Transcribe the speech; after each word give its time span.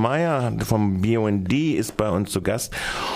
Meyer 0.00 0.52
vom 0.64 1.02
BUND 1.02 1.52
ist 1.52 1.96
bei 1.96 2.08
uns 2.08 2.30
zu 2.30 2.40
Gast. 2.40 2.72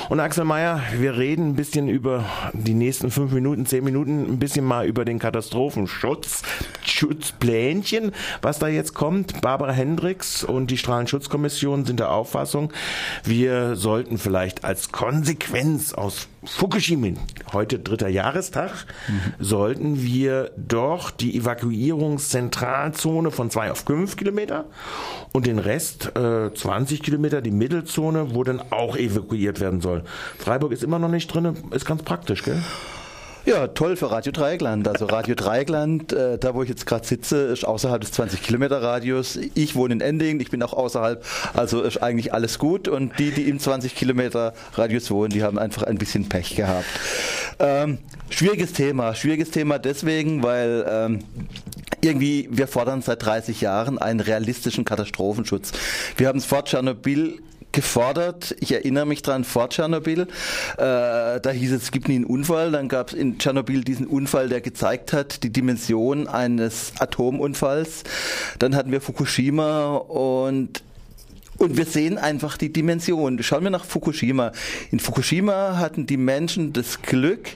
Und 0.09 0.19
Axel 0.19 0.45
Meyer, 0.45 0.83
wir 0.99 1.17
reden 1.17 1.51
ein 1.51 1.55
bisschen 1.55 1.89
über 1.89 2.25
die 2.55 2.75
nächsten 2.75 3.13
fünf 3.13 3.31
Minuten, 3.31 3.67
zehn 3.67 3.85
Minuten, 3.85 4.25
ein 4.25 4.41
bisschen 4.41 4.65
mal 4.65 4.85
über 4.85 5.05
den 5.05 5.21
Katastrophenschutz, 5.21 6.43
Schutzplänchen, 6.93 8.13
was 8.41 8.59
da 8.59 8.69
jetzt 8.69 8.95
kommt. 8.95 9.41
Barbara 9.41 9.73
Hendricks 9.73 10.45
und 10.45 10.71
die 10.71 10.79
Strahlenschutzkommission 10.79 11.85
sind 11.85 12.01
der 12.01 12.13
Auffassung, 12.13 12.73
wir 13.25 13.77
sollten 13.77 14.19
vielleicht 14.19 14.65
als 14.65 14.93
Konsequenz 14.93 15.93
aus 15.93 16.29
Fukushima, 16.45 17.17
heute 17.53 17.79
dritter 17.79 18.09
Jahrestag, 18.09 18.73
mhm. 19.07 19.35
sollten 19.39 20.03
wir 20.03 20.51
doch 20.57 21.13
die 21.13 21.37
Evakuierungszentralzone 21.37 23.31
von 23.31 23.49
zwei 23.51 23.71
auf 23.71 23.85
fünf 23.87 24.17
Kilometer 24.17 24.65
und 25.33 25.47
den 25.47 25.61
Rest 25.61 26.17
äh, 26.17 26.53
20 26.53 27.03
Kilometer, 27.03 27.43
die 27.43 27.53
Mittelzone, 27.53 28.35
wo 28.35 28.43
dann 28.43 28.61
auch 28.71 28.97
evakuiert 28.97 29.61
werden 29.61 29.81
soll. 29.81 30.03
Freiburg 30.39 30.73
ist 30.73 30.83
immer 30.83 30.99
noch 30.99 31.09
nicht 31.09 31.33
drin, 31.33 31.57
ist 31.71 31.87
ganz 31.87 32.03
praktisch, 32.03 32.43
gell? 32.43 32.61
Ja, 33.45 33.67
toll 33.67 33.97
für 33.97 34.13
Radio 34.13 34.31
Dreieckland. 34.31 34.87
Also 34.87 35.07
Radio 35.07 35.35
Dreieckland, 35.35 36.13
äh, 36.13 36.39
da 36.39 36.55
wo 36.55 36.63
ich 36.63 36.69
jetzt 36.69 36.87
gerade 36.87 37.05
sitze, 37.05 37.47
ist 37.47 37.65
außerhalb 37.65 38.01
des 38.01 38.13
20 38.13 38.41
Kilometer 38.41 38.81
Radius. 38.81 39.37
Ich 39.55 39.75
wohne 39.75 39.95
in 39.95 40.01
Ending, 40.01 40.39
ich 40.39 40.51
bin 40.51 40.63
auch 40.63 40.73
außerhalb, 40.73 41.25
also 41.53 41.83
ist 41.83 42.01
eigentlich 42.01 42.33
alles 42.33 42.61
gut. 42.61 42.87
Und 42.87 43.19
die, 43.19 43.33
die 43.33 43.49
im 43.49 43.59
20 43.59 43.97
Kilometer 43.97 44.55
Radius 44.75 45.11
wohnen, 45.11 45.31
die 45.31 45.43
haben 45.43 45.59
einfach 45.59 45.83
ein 45.83 45.99
bisschen 45.99 46.29
Pech 46.29 46.55
gehabt. 46.55 46.87
Ähm, 47.59 47.99
schwieriges 48.31 48.75
Thema, 48.75 49.13
schwieriges 49.17 49.51
Thema 49.51 49.81
deswegen, 49.81 50.45
weil 50.45 50.87
ähm, 50.89 51.19
irgendwie, 52.01 52.49
wir 52.49 52.69
fordern 52.69 53.03
seit 53.03 53.25
30 53.25 53.61
Jahren 53.61 53.99
einen 53.99 54.21
realistischen 54.21 54.85
Katastrophenschutz. 54.85 55.73
Wir 56.17 56.29
haben 56.29 56.39
es 56.39 56.45
vor 56.45 56.65
Tschernobyl 56.65 57.41
gefordert. 57.73 58.55
Ich 58.61 58.73
erinnere 58.73 59.07
mich 59.07 59.23
dran 59.23 59.45
vor 59.45 59.69
Tschernobyl. 59.71 60.23
Äh, 60.23 60.27
da 60.77 61.51
hieß 61.51 61.73
es, 61.73 61.85
es 61.85 61.91
gibt 61.91 62.09
nie 62.09 62.17
einen 62.17 62.25
Unfall. 62.25 62.71
Dann 62.71 62.89
gab 62.89 63.09
es 63.09 63.15
in 63.15 63.39
Tschernobyl 63.39 63.83
diesen 63.83 64.07
Unfall, 64.07 64.49
der 64.49 64.61
gezeigt 64.61 65.13
hat, 65.13 65.43
die 65.43 65.51
Dimension 65.51 66.29
eines 66.29 66.93
Atomunfalls. 66.99 68.05
Dann 68.59 68.75
hatten 68.75 68.93
wir 68.93 69.01
Fukushima 69.01 69.97
und 69.97 70.83
und 71.59 71.77
wir 71.77 71.85
sehen 71.85 72.19
einfach 72.19 72.57
die 72.57 72.73
Dimension. 72.73 73.41
Schauen 73.43 73.63
wir 73.63 73.71
nach 73.71 73.85
Fukushima. 73.85 74.51
In 74.91 74.99
Fukushima 74.99 75.77
hatten 75.79 76.07
die 76.07 76.17
Menschen 76.17 76.73
das 76.73 77.03
Glück, 77.03 77.51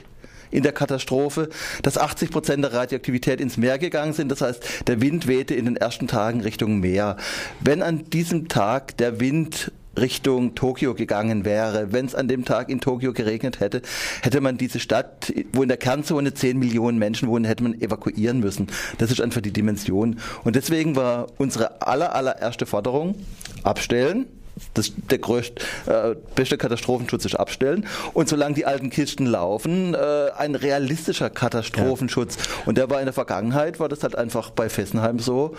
in 0.51 0.63
der 0.63 0.71
Katastrophe, 0.71 1.49
dass 1.81 1.97
80 1.97 2.31
Prozent 2.31 2.63
der 2.63 2.73
Radioaktivität 2.73 3.41
ins 3.41 3.57
Meer 3.57 3.77
gegangen 3.77 4.13
sind. 4.13 4.31
Das 4.31 4.41
heißt, 4.41 4.87
der 4.87 5.01
Wind 5.01 5.27
wehte 5.27 5.55
in 5.55 5.65
den 5.65 5.75
ersten 5.75 6.07
Tagen 6.07 6.41
Richtung 6.41 6.79
Meer. 6.79 7.17
Wenn 7.59 7.81
an 7.81 8.09
diesem 8.09 8.47
Tag 8.47 8.97
der 8.97 9.19
Wind 9.19 9.71
Richtung 9.97 10.55
Tokio 10.55 10.93
gegangen 10.93 11.45
wäre. 11.45 11.91
Wenn 11.91 12.05
es 12.05 12.15
an 12.15 12.27
dem 12.27 12.45
Tag 12.45 12.69
in 12.69 12.79
Tokio 12.79 13.13
geregnet 13.13 13.59
hätte, 13.59 13.81
hätte 14.21 14.41
man 14.41 14.57
diese 14.57 14.79
Stadt, 14.79 15.33
wo 15.53 15.63
in 15.63 15.69
der 15.69 15.77
Kernzone 15.77 16.33
10 16.33 16.57
Millionen 16.57 16.97
Menschen 16.97 17.27
wohnen, 17.27 17.45
hätte 17.45 17.63
man 17.63 17.79
evakuieren 17.79 18.39
müssen. 18.39 18.67
Das 18.97 19.11
ist 19.11 19.21
einfach 19.21 19.41
die 19.41 19.53
Dimension. 19.53 20.19
Und 20.43 20.55
deswegen 20.55 20.95
war 20.95 21.27
unsere 21.37 21.81
aller, 21.81 22.15
allererste 22.15 22.65
Forderung, 22.65 23.15
abstellen, 23.63 24.27
das, 24.73 24.91
der 25.09 25.19
größte, 25.19 25.61
äh, 25.85 26.15
beste 26.35 26.57
Katastrophenschutz 26.57 27.25
ist 27.25 27.35
abstellen. 27.35 27.85
Und 28.13 28.29
solange 28.29 28.55
die 28.55 28.65
alten 28.65 28.89
Kisten 28.89 29.25
laufen, 29.25 29.93
äh, 29.93 30.31
ein 30.37 30.55
realistischer 30.55 31.29
Katastrophenschutz. 31.29 32.35
Ja. 32.35 32.43
Und 32.65 32.77
der 32.77 32.89
war 32.89 32.99
in 32.99 33.05
der 33.05 33.13
Vergangenheit, 33.13 33.79
war 33.79 33.89
das 33.89 34.03
halt 34.03 34.15
einfach 34.15 34.49
bei 34.49 34.69
Fessenheim 34.69 35.19
so 35.19 35.55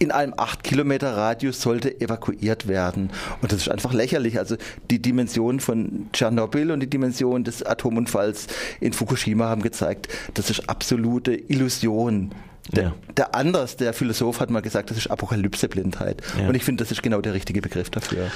in 0.00 0.10
einem 0.10 0.32
8 0.36 0.64
Kilometer 0.64 1.14
Radius 1.14 1.60
sollte 1.60 2.00
evakuiert 2.00 2.66
werden. 2.66 3.10
Und 3.42 3.52
das 3.52 3.60
ist 3.60 3.68
einfach 3.68 3.92
lächerlich. 3.92 4.38
Also 4.38 4.56
die 4.90 5.00
Dimension 5.00 5.60
von 5.60 6.08
Tschernobyl 6.12 6.70
und 6.70 6.80
die 6.80 6.88
Dimension 6.88 7.44
des 7.44 7.64
Atomunfalls 7.64 8.46
in 8.80 8.94
Fukushima 8.94 9.44
haben 9.44 9.62
gezeigt, 9.62 10.08
das 10.34 10.48
ist 10.48 10.70
absolute 10.70 11.34
Illusion. 11.34 12.32
Der, 12.72 12.82
ja. 12.84 12.92
der 13.16 13.34
Anders, 13.34 13.76
der 13.76 13.92
Philosoph, 13.92 14.40
hat 14.40 14.50
mal 14.50 14.62
gesagt, 14.62 14.90
das 14.90 14.98
ist 14.98 15.10
Apokalypseblindheit. 15.10 16.22
Ja. 16.38 16.48
Und 16.48 16.54
ich 16.54 16.64
finde, 16.64 16.84
das 16.84 16.92
ist 16.92 17.02
genau 17.02 17.20
der 17.20 17.34
richtige 17.34 17.60
Begriff 17.60 17.90
dafür. 17.90 18.30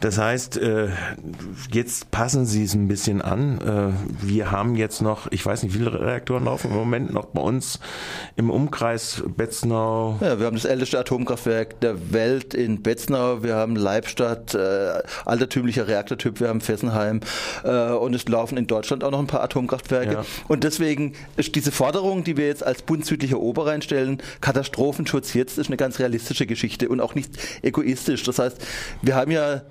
Das 0.00 0.18
heißt, 0.18 0.58
äh, 0.58 0.88
jetzt 1.72 2.10
passen 2.10 2.44
Sie 2.44 2.64
es 2.64 2.74
ein 2.74 2.86
bisschen 2.86 3.22
an. 3.22 3.60
Äh, 3.60 4.26
wir 4.26 4.50
haben 4.50 4.76
jetzt 4.76 5.00
noch, 5.00 5.30
ich 5.30 5.44
weiß 5.44 5.62
nicht, 5.62 5.74
wie 5.74 5.78
viele 5.78 5.98
Reaktoren 5.98 6.44
laufen 6.44 6.70
im 6.70 6.76
Moment 6.76 7.12
noch 7.12 7.26
bei 7.26 7.40
uns 7.40 7.80
im 8.36 8.50
Umkreis 8.50 9.22
Betznau. 9.26 10.18
Ja, 10.20 10.38
wir 10.38 10.46
haben 10.46 10.56
das 10.56 10.66
älteste 10.66 10.98
Atomkraftwerk 10.98 11.80
der 11.80 12.12
Welt 12.12 12.52
in 12.52 12.82
Betznau. 12.82 13.42
Wir 13.42 13.56
haben 13.56 13.74
Leibstadt, 13.74 14.54
äh, 14.54 15.02
altertümlicher 15.24 15.88
Reaktortyp. 15.88 16.40
Wir 16.40 16.48
haben 16.48 16.60
Fessenheim. 16.60 17.20
Äh, 17.64 17.92
und 17.92 18.14
es 18.14 18.28
laufen 18.28 18.58
in 18.58 18.66
Deutschland 18.66 19.02
auch 19.02 19.10
noch 19.10 19.20
ein 19.20 19.26
paar 19.26 19.42
Atomkraftwerke. 19.42 20.12
Ja. 20.12 20.24
Und 20.48 20.64
deswegen 20.64 21.14
ist 21.38 21.54
diese 21.54 21.72
Forderung, 21.72 22.22
die 22.22 22.36
wir 22.36 22.46
jetzt 22.46 22.64
als 22.64 22.82
Bund 22.82 23.06
südlicher 23.06 23.40
Oberrhein 23.56 23.82
stellen, 23.82 24.22
Katastrophenschutz 24.40 25.34
jetzt, 25.34 25.58
ist 25.58 25.68
eine 25.68 25.76
ganz 25.76 25.98
realistische 25.98 26.46
Geschichte 26.46 26.88
und 26.88 27.00
auch 27.00 27.14
nicht 27.14 27.30
egoistisch. 27.62 28.22
Das 28.24 28.38
heißt, 28.38 28.58
wir 29.02 29.14
haben 29.14 29.30
ja 29.30 29.62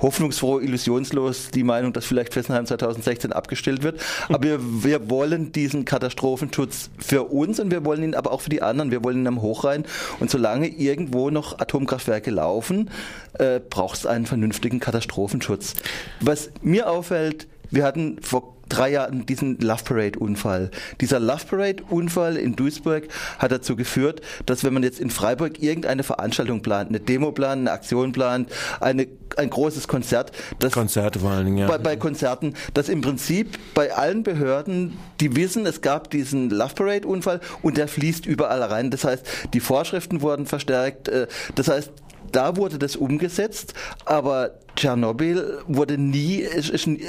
hoffnungsfroh, 0.00 0.58
illusionslos 0.58 1.50
die 1.50 1.62
Meinung, 1.62 1.92
dass 1.92 2.06
vielleicht 2.06 2.32
Fessenheim 2.32 2.66
2016 2.66 3.32
abgestellt 3.32 3.82
wird. 3.82 4.00
Aber 4.28 4.42
wir, 4.42 4.58
wir 4.60 5.10
wollen 5.10 5.52
diesen 5.52 5.84
Katastrophenschutz 5.84 6.90
für 6.98 7.24
uns 7.24 7.60
und 7.60 7.70
wir 7.70 7.84
wollen 7.84 8.02
ihn 8.02 8.14
aber 8.14 8.32
auch 8.32 8.40
für 8.40 8.50
die 8.50 8.62
anderen. 8.62 8.90
Wir 8.90 9.04
wollen 9.04 9.18
ihn 9.18 9.26
am 9.26 9.42
Hochrhein. 9.42 9.84
Und 10.18 10.30
solange 10.30 10.66
irgendwo 10.68 11.30
noch 11.30 11.58
Atomkraftwerke 11.60 12.30
laufen, 12.30 12.90
äh, 13.34 13.60
braucht 13.60 13.98
es 13.98 14.06
einen 14.06 14.26
vernünftigen 14.26 14.80
Katastrophenschutz. 14.80 15.74
Was 16.20 16.50
mir 16.62 16.90
auffällt, 16.90 17.46
wir 17.72 17.84
hatten 17.84 18.18
vor 18.22 18.56
drei 18.68 18.90
Jahren 18.90 19.26
diesen 19.26 19.58
Love 19.58 19.84
Parade 19.84 20.18
Unfall. 20.18 20.70
Dieser 21.00 21.20
Love 21.20 21.44
Parade 21.48 21.82
Unfall 21.90 22.36
in 22.36 22.56
Duisburg 22.56 23.08
hat 23.38 23.52
dazu 23.52 23.76
geführt, 23.76 24.22
dass 24.46 24.64
wenn 24.64 24.72
man 24.72 24.82
jetzt 24.82 25.00
in 25.00 25.10
Freiburg 25.10 25.62
irgendeine 25.62 26.02
Veranstaltung 26.02 26.62
plant, 26.62 26.88
eine 26.88 27.00
Demo 27.00 27.32
plant, 27.32 27.60
eine 27.60 27.72
Aktion 27.72 28.12
plant, 28.12 28.50
eine, 28.80 29.08
ein 29.36 29.50
großes 29.50 29.88
Konzert, 29.88 30.32
dass 30.58 30.72
Konzerte 30.72 31.18
vor 31.18 31.30
allen 31.30 31.46
Dingen, 31.46 31.58
ja. 31.58 31.66
bei, 31.66 31.78
bei 31.78 31.96
Konzerten, 31.96 32.54
dass 32.72 32.88
im 32.88 33.00
Prinzip 33.00 33.58
bei 33.74 33.92
allen 33.94 34.22
Behörden, 34.22 34.96
die 35.20 35.36
wissen, 35.36 35.66
es 35.66 35.80
gab 35.80 36.10
diesen 36.10 36.50
Love 36.50 36.74
Parade 36.74 37.06
Unfall 37.06 37.40
und 37.62 37.76
der 37.76 37.88
fließt 37.88 38.26
überall 38.26 38.62
rein. 38.62 38.90
Das 38.90 39.04
heißt, 39.04 39.26
die 39.52 39.60
Vorschriften 39.60 40.22
wurden 40.22 40.46
verstärkt. 40.46 41.08
Äh, 41.08 41.26
das 41.54 41.68
heißt, 41.68 41.90
da 42.32 42.56
wurde 42.56 42.78
das 42.78 42.96
umgesetzt, 42.96 43.74
aber 44.04 44.58
Tschernobyl 44.76 45.60
wurde 45.66 45.98
nie, 45.98 46.44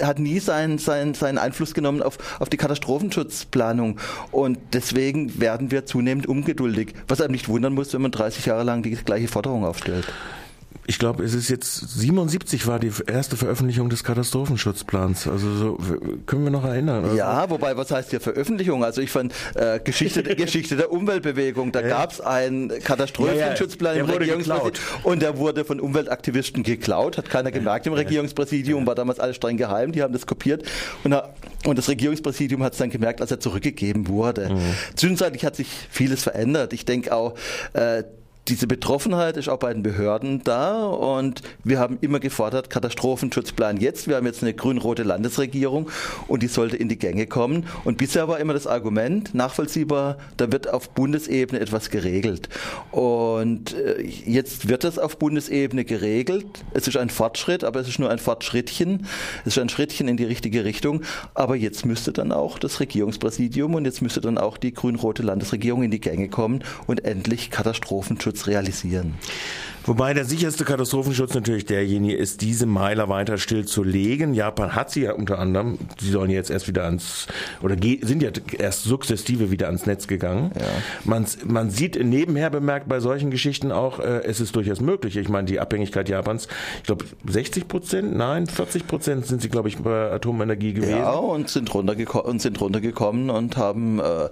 hat 0.01 0.19
nie 0.19 0.39
seinen, 0.39 0.77
seinen, 0.77 1.13
seinen 1.13 1.37
Einfluss 1.37 1.73
genommen 1.73 2.01
auf, 2.01 2.17
auf 2.39 2.49
die 2.49 2.57
Katastrophenschutzplanung. 2.57 3.99
Und 4.31 4.59
deswegen 4.73 5.39
werden 5.39 5.71
wir 5.71 5.85
zunehmend 5.85 6.27
ungeduldig. 6.27 6.93
Was 7.07 7.21
einem 7.21 7.31
nicht 7.31 7.47
wundern 7.47 7.73
muss, 7.73 7.93
wenn 7.93 8.01
man 8.01 8.11
30 8.11 8.45
Jahre 8.45 8.63
lang 8.63 8.83
die 8.83 8.91
gleiche 8.91 9.27
Forderung 9.27 9.65
aufstellt 9.65 10.05
ich 10.85 10.99
glaube, 10.99 11.23
es 11.23 11.33
ist 11.33 11.49
jetzt 11.49 11.99
77 11.99 12.67
war 12.67 12.79
die 12.79 12.91
erste 13.07 13.37
Veröffentlichung 13.37 13.89
des 13.89 14.03
Katastrophenschutzplans. 14.03 15.27
Also 15.27 15.55
so, 15.55 15.77
können 16.25 16.43
wir 16.43 16.51
noch 16.51 16.65
erinnern? 16.65 17.05
Also 17.05 17.15
ja, 17.15 17.49
wobei, 17.49 17.77
was 17.77 17.91
heißt 17.91 18.09
hier 18.09 18.19
Veröffentlichung? 18.19 18.83
Also 18.83 19.01
ich 19.01 19.09
fand 19.09 19.33
äh, 19.55 19.79
Geschichte, 19.79 20.23
Geschichte 20.35 20.75
der 20.75 20.91
Umweltbewegung, 20.91 21.71
da 21.71 21.81
ja. 21.81 21.87
gab 21.87 22.11
es 22.11 22.19
einen 22.19 22.67
Katastrophenschutzplan 22.67 23.97
ja, 23.97 24.03
ja. 24.03 24.09
im 24.09 24.17
Regierungspräsidium 24.17 24.73
und 25.03 25.21
der 25.21 25.37
wurde 25.37 25.63
von 25.63 25.79
Umweltaktivisten 25.79 26.63
geklaut, 26.63 27.17
hat 27.17 27.29
keiner 27.29 27.51
gemerkt 27.51 27.87
im 27.87 27.93
Regierungspräsidium, 27.93 28.85
war 28.85 28.95
damals 28.95 29.19
alles 29.19 29.37
streng 29.37 29.57
geheim, 29.57 29.93
die 29.93 30.01
haben 30.01 30.13
das 30.13 30.25
kopiert 30.25 30.63
und, 31.03 31.15
und 31.65 31.77
das 31.77 31.87
Regierungspräsidium 31.87 32.61
hat 32.61 32.73
es 32.73 32.79
dann 32.79 32.89
gemerkt, 32.89 33.21
als 33.21 33.31
er 33.31 33.39
zurückgegeben 33.39 34.07
wurde. 34.09 34.49
Mhm. 34.49 34.59
Zwischenzeitlich 34.95 35.45
hat 35.45 35.55
sich 35.55 35.67
vieles 35.89 36.23
verändert. 36.23 36.73
Ich 36.73 36.83
denke 36.83 37.15
auch, 37.15 37.35
äh, 37.73 38.03
diese 38.49 38.67
Betroffenheit 38.67 39.37
ist 39.37 39.47
auch 39.47 39.59
bei 39.59 39.73
den 39.73 39.83
Behörden 39.83 40.43
da 40.43 40.85
und 40.85 41.41
wir 41.63 41.79
haben 41.79 41.97
immer 42.01 42.19
gefordert, 42.19 42.69
Katastrophenschutzplan 42.69 43.77
jetzt. 43.77 44.09
Wir 44.09 44.17
haben 44.17 44.25
jetzt 44.25 44.43
eine 44.43 44.53
grün-rote 44.53 45.03
Landesregierung 45.03 45.89
und 46.27 46.43
die 46.43 46.47
sollte 46.47 46.75
in 46.75 46.89
die 46.89 46.99
Gänge 46.99 47.25
kommen. 47.25 47.65
Und 47.85 47.97
bisher 47.97 48.27
war 48.27 48.39
immer 48.39 48.51
das 48.53 48.67
Argument 48.67 49.33
nachvollziehbar, 49.33 50.17
da 50.35 50.51
wird 50.51 50.67
auf 50.67 50.89
Bundesebene 50.89 51.61
etwas 51.61 51.89
geregelt. 51.89 52.49
Und 52.91 53.75
äh, 53.75 54.01
jetzt 54.01 54.67
wird 54.67 54.83
das 54.83 54.99
auf 54.99 55.17
Bundesebene 55.17 55.85
geregelt. 55.85 56.45
Es 56.73 56.89
ist 56.89 56.97
ein 56.97 57.09
Fortschritt, 57.09 57.63
aber 57.63 57.79
es 57.79 57.87
ist 57.87 57.99
nur 57.99 58.09
ein 58.09 58.19
Fortschrittchen. 58.19 59.07
Es 59.45 59.55
ist 59.55 59.59
ein 59.59 59.69
Schrittchen 59.69 60.09
in 60.09 60.17
die 60.17 60.25
richtige 60.25 60.65
Richtung. 60.65 61.03
Aber 61.33 61.55
jetzt 61.55 61.85
müsste 61.85 62.11
dann 62.11 62.33
auch 62.33 62.59
das 62.59 62.81
Regierungspräsidium 62.81 63.73
und 63.73 63.85
jetzt 63.85 64.01
müsste 64.01 64.19
dann 64.19 64.37
auch 64.37 64.57
die 64.57 64.73
grün-rote 64.73 65.23
Landesregierung 65.23 65.83
in 65.83 65.91
die 65.91 66.01
Gänge 66.01 66.27
kommen 66.27 66.61
und 66.87 67.05
endlich 67.05 67.49
Katastrophenschutz 67.49 68.32
Klimaschutz 68.33 68.47
realisieren? 68.47 69.13
Wobei 69.85 70.13
der 70.13 70.23
sicherste 70.23 70.63
Katastrophenschutz 70.63 71.33
natürlich 71.33 71.65
derjenige 71.65 72.15
ist, 72.15 72.41
diese 72.41 72.65
Meiler 72.65 73.09
weiter 73.09 73.37
stillzulegen. 73.37 74.33
Japan 74.33 74.75
hat 74.75 74.91
sie 74.91 75.01
ja 75.01 75.13
unter 75.13 75.39
anderem, 75.39 75.77
sie 75.99 76.09
sollen 76.09 76.31
jetzt 76.31 76.49
erst 76.49 76.69
wieder 76.69 76.85
ans, 76.85 77.27
oder 77.61 77.75
sind 77.75 78.23
ja 78.23 78.29
erst 78.57 78.83
sukzessive 78.83 79.51
wieder 79.51 79.67
ans 79.67 79.85
Netz 79.85 80.07
gegangen. 80.07 80.51
Ja. 80.57 80.65
Man, 81.03 81.25
man 81.45 81.69
sieht 81.69 82.01
nebenher 82.01 82.49
bemerkt 82.49 82.87
bei 82.87 83.01
solchen 83.01 83.29
Geschichten 83.29 83.73
auch, 83.73 83.99
äh, 83.99 84.23
es 84.23 84.39
ist 84.39 84.55
durchaus 84.55 84.79
möglich. 84.79 85.17
Ich 85.17 85.27
meine, 85.27 85.47
die 85.47 85.59
Abhängigkeit 85.59 86.07
Japans, 86.07 86.47
ich 86.77 86.83
glaube 86.83 87.03
60 87.27 87.67
Prozent, 87.67 88.15
nein, 88.15 88.47
40 88.47 88.87
Prozent 88.87 89.25
sind 89.25 89.41
sie, 89.41 89.49
glaube 89.49 89.67
ich, 89.67 89.79
bei 89.79 90.11
Atomenergie 90.11 90.73
gewesen. 90.73 90.97
Ja, 90.97 91.11
und 91.11 91.49
sind 91.49 91.73
runtergekommen 91.73 92.31
und, 92.31 92.41
sind 92.41 92.61
runtergekommen 92.61 93.29
und 93.29 93.57
haben 93.57 93.99
äh, 93.99 94.29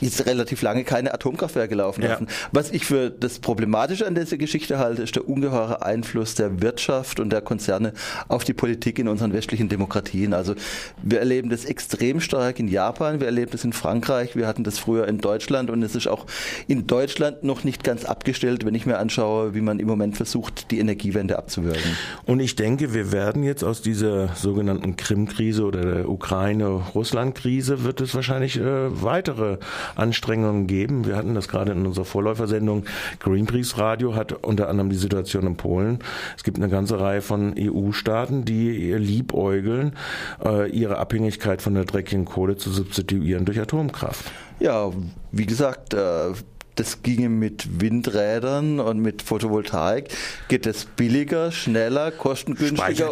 jetzt 0.00 0.26
relativ 0.26 0.60
lange 0.60 0.84
keine 0.84 1.14
Atomkraftwerke 1.14 1.74
laufen 1.74 2.02
lassen. 2.02 2.26
Ja. 2.28 2.48
Was 2.52 2.70
ich 2.70 2.84
für 2.84 3.07
das 3.10 3.38
Problematische 3.38 4.06
an 4.06 4.14
dieser 4.14 4.36
Geschichte 4.36 4.78
halte, 4.78 5.02
ist 5.02 5.16
der 5.16 5.28
ungeheure 5.28 5.82
Einfluss 5.82 6.34
der 6.34 6.60
Wirtschaft 6.60 7.20
und 7.20 7.30
der 7.30 7.40
Konzerne 7.40 7.92
auf 8.28 8.44
die 8.44 8.54
Politik 8.54 8.98
in 8.98 9.08
unseren 9.08 9.32
westlichen 9.32 9.68
Demokratien. 9.68 10.34
Also 10.34 10.54
wir 11.02 11.20
erleben 11.20 11.50
das 11.50 11.64
extrem 11.64 12.20
stark 12.20 12.58
in 12.58 12.68
Japan, 12.68 13.20
wir 13.20 13.26
erleben 13.26 13.50
das 13.52 13.64
in 13.64 13.72
Frankreich, 13.72 14.36
wir 14.36 14.46
hatten 14.46 14.64
das 14.64 14.78
früher 14.78 15.08
in 15.08 15.18
Deutschland 15.18 15.70
und 15.70 15.82
es 15.82 15.94
ist 15.94 16.08
auch 16.08 16.26
in 16.66 16.86
Deutschland 16.86 17.44
noch 17.44 17.64
nicht 17.64 17.84
ganz 17.84 18.04
abgestellt, 18.04 18.64
wenn 18.64 18.74
ich 18.74 18.86
mir 18.86 18.98
anschaue, 18.98 19.54
wie 19.54 19.60
man 19.60 19.78
im 19.78 19.86
Moment 19.86 20.16
versucht, 20.16 20.70
die 20.70 20.78
Energiewende 20.78 21.38
abzuwirken. 21.38 21.96
Und 22.24 22.40
ich 22.40 22.56
denke, 22.56 22.94
wir 22.94 23.12
werden 23.12 23.42
jetzt 23.42 23.64
aus 23.64 23.82
dieser 23.82 24.28
sogenannten 24.34 24.96
Krim-Krise 24.96 25.64
oder 25.64 25.80
der 25.82 26.08
Ukraine-Russland-Krise 26.08 27.84
wird 27.84 28.00
es 28.00 28.14
wahrscheinlich 28.14 28.58
äh, 28.58 29.02
weitere 29.02 29.58
Anstrengungen 29.94 30.66
geben. 30.66 31.06
Wir 31.06 31.16
hatten 31.16 31.34
das 31.34 31.48
gerade 31.48 31.72
in 31.72 31.86
unserer 31.86 32.04
Vorläufersendung. 32.04 32.84
Greenpeace 33.20 33.78
Radio 33.78 34.14
hat 34.14 34.32
unter 34.44 34.68
anderem 34.68 34.90
die 34.90 34.96
Situation 34.96 35.46
in 35.46 35.56
Polen. 35.56 35.98
Es 36.36 36.44
gibt 36.44 36.58
eine 36.58 36.68
ganze 36.68 37.00
Reihe 37.00 37.22
von 37.22 37.54
EU-Staaten, 37.58 38.44
die 38.44 38.92
liebäugeln, 38.92 39.92
äh, 40.44 40.70
ihre 40.70 40.98
Abhängigkeit 40.98 41.62
von 41.62 41.74
der 41.74 41.84
dreckigen 41.84 42.24
Kohle 42.24 42.56
zu 42.56 42.70
substituieren 42.70 43.44
durch 43.44 43.60
Atomkraft. 43.60 44.24
Ja, 44.60 44.90
wie 45.32 45.46
gesagt, 45.46 45.94
äh 45.94 46.32
das 46.78 47.02
ginge 47.02 47.28
mit 47.28 47.80
Windrädern 47.80 48.80
und 48.80 49.00
mit 49.00 49.22
Photovoltaik. 49.22 50.08
Geht 50.48 50.66
es 50.66 50.84
billiger, 50.84 51.50
schneller, 51.50 52.10
kostengünstiger, 52.10 53.10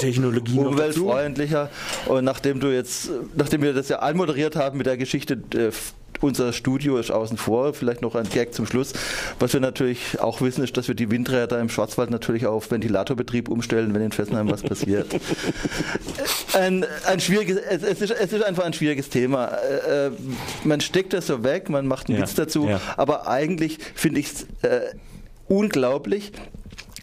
umweltfreundlicher. 0.57 1.71
Und 2.07 2.25
nachdem 2.25 2.61
du 2.61 2.69
jetzt, 2.69 3.11
nachdem 3.35 3.63
wir 3.63 3.73
das 3.73 3.89
ja 3.89 3.99
anmoderiert 3.99 4.57
haben 4.57 4.79
mit 4.79 4.87
der 4.87 4.97
Geschichte 4.97 5.35
äh, 5.55 5.73
unser 6.21 6.53
Studio 6.53 6.99
ist 6.99 7.11
außen 7.11 7.37
vor, 7.37 7.75
vielleicht 7.75 8.03
noch 8.03 8.15
ein 8.15 8.29
Gag 8.29 8.55
zum 8.55 8.67
Schluss. 8.67 8.93
Was 9.39 9.53
wir 9.53 9.61
natürlich 9.61 10.21
auch 10.21 10.41
wissen, 10.41 10.65
ist, 10.65 10.77
dass 10.77 10.89
wir 10.89 10.95
die 10.95 11.11
Windräder 11.11 11.61
im 11.61 11.69
Schwarzwald 11.69 12.11
natürlich 12.11 12.47
auf 12.47 12.71
Ventilatorbetrieb 12.71 13.49
umstellen, 13.49 13.95
wenn 13.95 14.03
in 14.03 14.13
Fessenheim 14.13 14.51
was 14.51 14.63
passiert. 14.63 15.07
ein, 16.55 16.85
ein 17.07 17.21
schwieriges, 17.21 17.59
es, 17.59 17.83
es, 17.83 18.01
ist, 18.01 18.11
es 18.11 18.33
ist 18.33 18.45
einfach 18.45 18.65
ein 18.65 18.73
schwieriges 18.73 19.09
Thema. 19.09 19.47
Äh, 19.47 20.07
äh 20.07 20.11
man 20.65 20.81
steckt 20.81 21.13
das 21.13 21.27
so 21.27 21.45
weg, 21.45 21.69
man 21.69 21.87
macht 21.87 22.09
einen 22.09 22.19
ja, 22.19 22.25
Witz 22.25 22.35
dazu, 22.35 22.69
ja. 22.69 22.81
aber 22.97 23.29
eigentlich 23.29 23.79
finde 23.95 24.21
ich 24.21 24.27
es 24.27 24.43
äh, 24.63 24.81
unglaublich, 25.49 26.33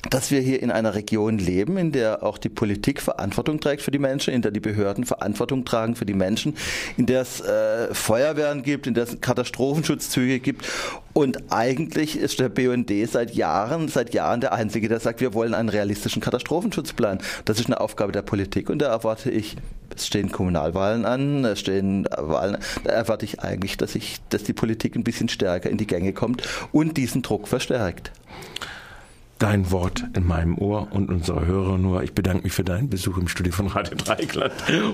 dass 0.10 0.32
wir 0.32 0.42
hier 0.42 0.62
in 0.62 0.72
einer 0.72 0.96
Region 0.96 1.38
leben, 1.38 1.78
in 1.78 1.92
der 1.92 2.24
auch 2.24 2.38
die 2.38 2.50
Politik 2.50 3.02
Verantwortung 3.02 3.60
trägt 3.60 3.82
für 3.82 3.92
die 3.92 4.00
Menschen, 4.00 4.34
in 4.34 4.42
der 4.42 4.52
die 4.52 4.60
Behörden 4.60 5.06
Verantwortung 5.06 5.66
tragen 5.66 5.96
für 5.96 6.06
die 6.06 6.14
Menschen, 6.14 6.56
in 6.98 7.06
der 7.06 7.22
es 7.22 7.40
äh, 7.42 7.94
Feuerwehren 7.94 8.64
gibt, 8.64 8.86
in 8.86 8.94
der 8.94 9.06
es 9.06 9.22
Katastrophenschutzzüge 9.22 10.40
gibt. 10.40 10.66
Und 11.14 11.52
eigentlich 11.52 12.18
ist 12.18 12.40
der 12.40 12.50
BUND 12.50 12.92
seit 13.08 13.36
Jahren, 13.36 13.88
seit 13.88 14.14
Jahren 14.14 14.42
der 14.42 14.54
Einzige, 14.54 14.90
der 14.90 15.00
sagt, 15.00 15.22
wir 15.22 15.34
wollen 15.34 15.54
einen 15.54 15.70
realistischen 15.70 16.22
Katastrophenschutzplan. 16.22 17.20
Das 17.46 17.60
ist 17.60 17.68
eine 17.68 17.80
Aufgabe 17.80 18.12
der 18.12 18.24
Politik 18.24 18.70
und 18.70 18.80
da 18.80 18.88
erwarte 18.88 19.30
ich, 19.30 19.56
es 19.96 20.08
stehen 20.08 20.32
Kommunalwahlen 20.32 21.06
an, 21.06 21.46
es 21.46 21.60
stehen 21.60 22.08
Wahlen, 22.18 22.58
da 22.84 22.92
erwarte 22.92 23.26
ich 23.26 23.42
eigentlich, 23.42 23.78
dass 23.78 23.96
ich, 23.96 24.20
dass 24.30 24.44
die 24.44 24.54
Politik 24.54 24.96
ein 24.96 25.04
bisschen 25.04 25.30
stärker 25.30 25.70
in 25.70 25.78
die 25.78 25.88
Gänge 25.88 26.14
kommt 26.14 26.42
und 26.72 26.98
diesen 26.98 27.22
Druck 27.22 27.48
verstärkt 27.48 28.12
dein 29.44 29.72
Wort 29.72 30.06
in 30.16 30.26
meinem 30.26 30.58
Ohr 30.58 30.88
und 30.92 31.10
unsere 31.10 31.46
Hörer 31.46 31.78
nur. 31.78 32.02
Ich 32.02 32.14
bedanke 32.14 32.44
mich 32.44 32.54
für 32.54 32.64
deinen 32.64 32.88
Besuch 32.88 33.18
im 33.18 33.28
Studio 33.28 33.52
von 33.52 33.68
Radio 33.68 33.98
Dreikland 33.98 34.54